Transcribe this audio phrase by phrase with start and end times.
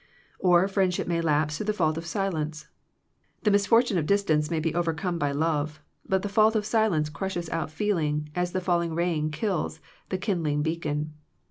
[0.39, 2.65] Or friendship may lapse through the fault of silence.
[3.43, 7.07] The misfortune of dis tance may be overcome by love, but the fault of silence
[7.07, 9.79] crushes out feeling as the falling rain kills
[10.09, 11.13] the kindling beacon.